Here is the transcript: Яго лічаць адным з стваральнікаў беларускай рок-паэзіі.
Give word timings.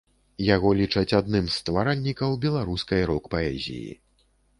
Яго 0.45 0.69
лічаць 0.77 1.15
адным 1.17 1.45
з 1.51 1.53
стваральнікаў 1.61 2.33
беларускай 2.45 3.05
рок-паэзіі. 3.13 3.93